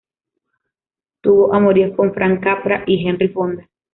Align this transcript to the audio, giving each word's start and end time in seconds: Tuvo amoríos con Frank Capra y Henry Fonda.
Tuvo 1.21 1.53
amoríos 1.53 1.95
con 1.95 2.11
Frank 2.15 2.41
Capra 2.43 2.83
y 2.87 3.07
Henry 3.07 3.27
Fonda. 3.27 3.69